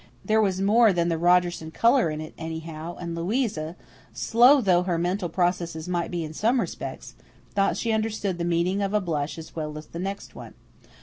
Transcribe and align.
There 0.25 0.41
was 0.41 0.59
more 0.61 0.91
than 0.91 1.09
the 1.09 1.17
Rogerson 1.19 1.69
colour 1.69 2.09
in 2.09 2.21
it, 2.21 2.33
anyhow, 2.35 2.95
and 2.97 3.13
Louisa, 3.13 3.75
slow 4.13 4.59
though 4.59 4.81
her 4.81 4.97
mental 4.97 5.29
processes 5.29 5.87
might 5.87 6.09
be 6.09 6.23
in 6.23 6.33
some 6.33 6.59
respects, 6.59 7.13
thought 7.53 7.77
she 7.77 7.91
understood 7.91 8.39
the 8.39 8.43
meaning 8.43 8.81
of 8.81 8.95
a 8.95 8.99
blush 8.99 9.37
as 9.37 9.55
well 9.55 9.77
as 9.77 9.85
the 9.85 9.99
next 9.99 10.33
one. 10.33 10.55